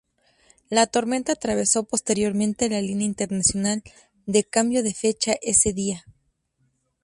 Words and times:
La 0.71 0.87
tormenta 0.87 1.33
atravesó 1.33 1.83
posteriormente 1.83 2.67
la 2.71 2.81
línea 2.81 3.05
internacional 3.05 3.83
de 4.25 4.43
cambio 4.43 4.81
de 4.81 4.95
fecha 4.95 5.35
ese 5.43 5.73
día. 5.73 6.05